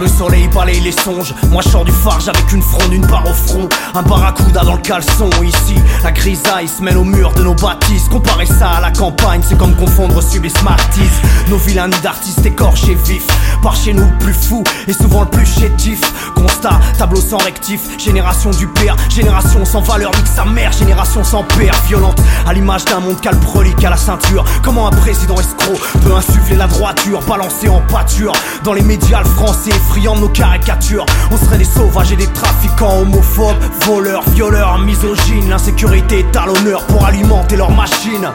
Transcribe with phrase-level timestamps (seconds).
[0.00, 3.28] Le soleil balaye les songes, moi je sors du farge avec une fronde, une barre
[3.28, 5.28] au front, un barracuda dans le caleçon.
[5.42, 5.74] Ici,
[6.04, 8.08] la grisaille se mêle au mur de nos bâtisses.
[8.08, 11.00] Comparer ça à la campagne, c'est comme confondre sub et smarties.
[11.48, 13.26] Nos vilains d'artistes écorchés vifs,
[13.60, 16.00] par chez nous le plus fou et souvent le plus chétif.
[16.34, 21.42] Constat, tableau sans rectif, génération du père, génération sans valeur, nique sa mère, génération sans
[21.42, 24.44] père, violente, à l'image d'un monde calprolique à la ceinture.
[24.62, 29.28] Comment un président escroc peut insuffler la droiture, balancer en pâture dans les médias le
[29.28, 31.06] français, friand de nos caricatures.
[31.30, 33.56] On serait des sauvages et des trafiquants, homophobes,
[33.86, 35.48] voleurs, violeurs, misogynes.
[35.48, 38.28] L'insécurité est à l'honneur pour alimenter leur machine.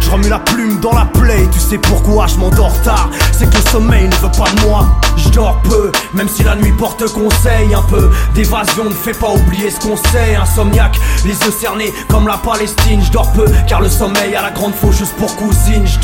[0.00, 3.10] Je remue la plume dans la plaie, tu sais pourquoi je m'endors tard.
[3.32, 4.86] C'est que le sommeil ne veut pas de moi.
[5.36, 7.74] Dors peu, même si la nuit porte conseil.
[7.74, 10.34] Un peu d'évasion ne fait pas oublier ce qu'on sait.
[10.34, 13.02] Insomniaque, les yeux cernés comme la Palestine.
[13.04, 15.86] Je dors peu, car le sommeil a la grande faucheuse pour cousine.
[15.86, 15.98] Je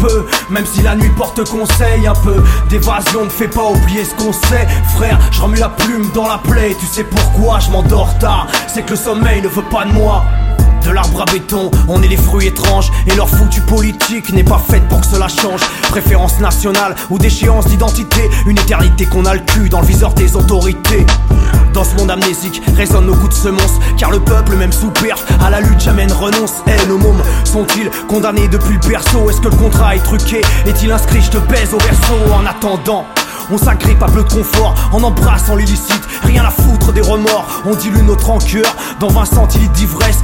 [0.00, 2.06] peu, même si la nuit porte conseil.
[2.06, 4.66] Un peu d'évasion ne fait pas oublier ce qu'on sait.
[4.96, 6.74] Frère, je remue la plume dans la plaie.
[6.80, 8.46] Tu sais pourquoi je m'endors tard.
[8.66, 10.24] C'est que le sommeil ne veut pas de moi.
[10.92, 14.86] L'arbre à béton, on est les fruits étranges Et leur foutu politique n'est pas faite
[14.88, 15.60] pour que cela change.
[15.90, 18.28] Préférence nationale ou déchéance d'identité.
[18.46, 21.06] Une éternité qu'on a le cul dans le viseur des autorités.
[21.72, 23.78] Dans ce monde amnésique résonnent nos coups de semonce.
[23.96, 26.54] Car le peuple même sous perf à la lutte jamais ne renonce.
[26.66, 30.40] Eh nos mômes sont-ils condamnés depuis le berceau Est-ce que le contrat est truqué?
[30.66, 31.20] Est-il inscrit?
[31.22, 32.34] Je te baise au berceau.
[32.34, 33.06] En attendant
[33.52, 34.74] on s'agrippe à peu de confort.
[34.92, 37.46] En embrassant l'illicite, rien à foutre des remords.
[37.66, 40.18] On dilue notre rancœur dans 20 centilitres d'ivresse,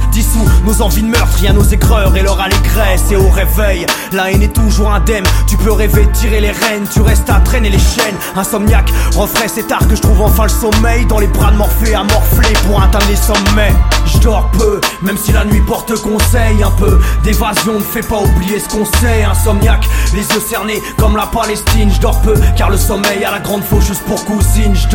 [0.67, 3.03] nos envies de meurtre, rien nos aigreurs et leur allégresse.
[3.09, 5.23] Et au réveil, la haine est toujours indemne.
[5.47, 8.15] Tu peux rêver tirer les rênes, tu restes à traîner les chaînes.
[8.35, 11.95] Insomniaque, refrais c'est tard que je trouve enfin le sommeil dans les bras de Morphée
[11.95, 13.73] à morfler pour atteindre les sommets.
[14.05, 16.61] Je dors peu, même si la nuit porte conseil.
[16.63, 19.23] Un peu d'évasion ne fait pas oublier ce qu'on sait.
[19.23, 21.89] Insomniaque, les yeux cernés comme la Palestine.
[21.93, 24.75] Je dors peu, car le sommeil a la grande faucheuse pour cousine.
[24.75, 24.87] Je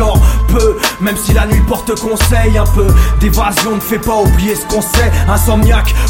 [0.47, 2.57] peu, même si la nuit porte conseil.
[2.57, 2.87] Un peu
[3.19, 5.11] d'évasion ne fait pas oublier ce qu'on sait.
[5.27, 5.62] Insomniaque,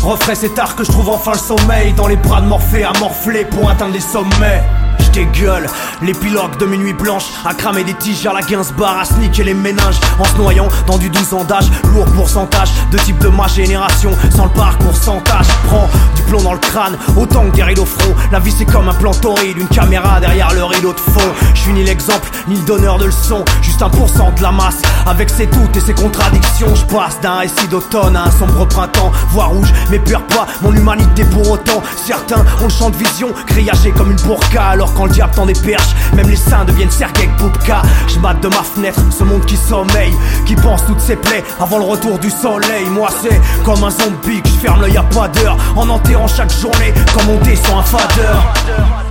[0.03, 1.93] refrais c'est tard que je trouve enfin le sommeil.
[1.93, 4.63] Dans les bras de Morphée à morfler pour atteindre les sommets.
[4.99, 5.67] Je dégueule,
[6.01, 9.53] l'épilogue de mes nuits blanches À cramer des tiges à la Gainsbar À sniquer les
[9.53, 11.65] méninges En se noyant dans du 12 ans d'âge.
[11.93, 14.11] Lourd pourcentage de type de ma génération.
[14.35, 16.97] Sans le parcours sans tâche Prends du plomb dans le crâne.
[17.17, 20.19] Autant que des rideaux au front La vie c'est comme un plan torride Une caméra
[20.19, 23.89] derrière le rideau de fond suis ni l'exemple ni le donneur de leçons Juste un
[23.89, 24.81] pourcent de la masse.
[25.05, 29.11] Avec ses doutes et ses contradictions Je passe d'un récit d'automne à un sombre printemps.
[29.29, 31.81] Voix rouge mais perds pas mon humanité pour autant.
[31.95, 35.45] Certains ont le champ de vision Grillagé comme une burqa Alors quand le diable tend
[35.45, 37.81] des perches Même les saints deviennent Sergei Poupka.
[38.07, 40.13] Je mate de ma fenêtre ce monde qui sommeille
[40.45, 42.85] Qui pense toutes ses plaies avant le retour du soleil.
[42.89, 46.51] Moi c'est comme un zombie que je ferme l'œil à pas d'heure En enterrant chaque
[46.51, 49.02] journée comme on descend un fadeur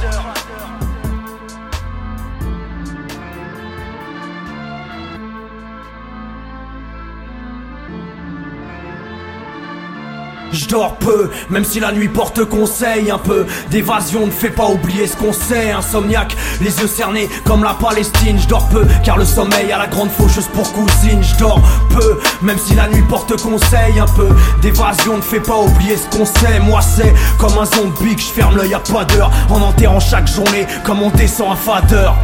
[10.52, 13.46] Je dors peu, même si la nuit porte conseil Un peu.
[13.70, 18.38] D'évasion ne fait pas oublier ce qu'on sait Insomniaque, les yeux cernés comme la Palestine.
[18.38, 21.22] Je dors peu, car le sommeil a la grande faucheuse pour cousine.
[21.22, 21.60] Je dors
[21.90, 24.28] peu, même si la nuit porte conseil Un peu.
[24.60, 26.60] D'évasion ne fait pas oublier ce qu'on sait.
[26.60, 29.30] Moi c'est comme un zombie que je ferme l'œil à pas d'heure.
[29.48, 32.16] En enterrant chaque journée comme on descend un fadeur